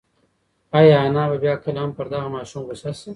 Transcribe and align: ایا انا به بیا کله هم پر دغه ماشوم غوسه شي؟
ایا 0.77 0.97
انا 1.07 1.23
به 1.29 1.37
بیا 1.43 1.55
کله 1.63 1.79
هم 1.83 1.91
پر 1.97 2.05
دغه 2.13 2.27
ماشوم 2.35 2.63
غوسه 2.67 2.91
شي؟ 2.99 3.09